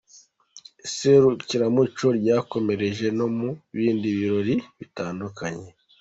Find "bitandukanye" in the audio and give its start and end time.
4.79-5.69